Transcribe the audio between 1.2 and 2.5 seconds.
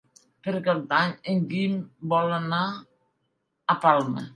en Guim vol